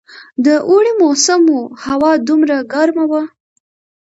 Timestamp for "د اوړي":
0.45-0.91